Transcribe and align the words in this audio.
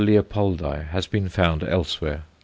Leopoldi_ 0.03 0.87
has 0.87 1.05
been 1.05 1.29
found 1.29 1.61
elsewhere. 1.63 2.23